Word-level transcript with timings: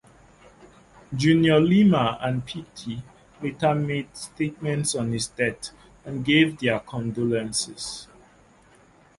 Junior 1.15 1.59
Lima 1.59 2.17
and 2.21 2.43
Pitty 2.43 3.03
later 3.39 3.75
made 3.75 4.17
statements 4.17 4.95
on 4.95 5.11
his 5.11 5.27
death 5.27 5.69
and 6.03 6.25
gave 6.25 6.57
their 6.57 6.79
condolences. 6.79 8.07